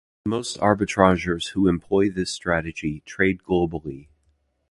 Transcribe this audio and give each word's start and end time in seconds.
Most 0.25 0.57
arbitrageurs 0.57 1.49
who 1.49 1.67
employ 1.67 2.09
this 2.09 2.31
strategy 2.31 3.03
trade 3.05 3.43
globally. 3.47 4.07